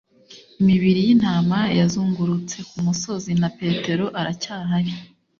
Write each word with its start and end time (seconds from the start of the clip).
imibiri 0.61 0.99
yintama 1.07 1.59
yazungurutse 1.79 2.57
kumusozi, 2.69 3.31
na 3.41 3.49
petero 3.57 4.05
aracyahari 4.19 4.91